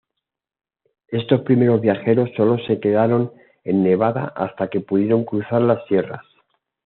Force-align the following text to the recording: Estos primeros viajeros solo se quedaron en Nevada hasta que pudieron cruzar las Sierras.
Estos 1.09 1.41
primeros 1.41 1.79
viajeros 1.79 2.31
solo 2.35 2.57
se 2.65 2.79
quedaron 2.79 3.33
en 3.63 3.83
Nevada 3.83 4.33
hasta 4.35 4.67
que 4.67 4.79
pudieron 4.81 5.25
cruzar 5.25 5.61
las 5.61 5.85
Sierras. 5.85 6.25